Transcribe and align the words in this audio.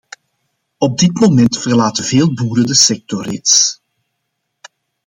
Op 0.77 0.97
dit 0.99 1.19
moment 1.19 1.57
verlaten 1.59 2.03
veel 2.03 2.33
boeren 2.33 2.65
de 2.65 2.73
sector 2.73 3.23
reeds. 3.23 3.81